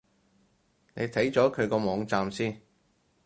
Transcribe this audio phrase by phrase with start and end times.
[0.95, 2.59] 你睇咗佢個網站先